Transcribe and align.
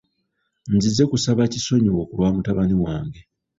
Nzize 0.75 1.03
kusaba 1.11 1.41
kisonyiwo 1.53 2.01
ku 2.09 2.13
lwa 2.19 2.29
mutabani 2.35 2.75
wange. 2.83 3.21